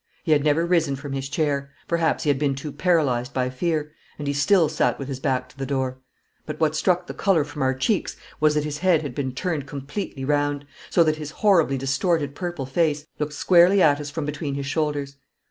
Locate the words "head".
8.79-9.03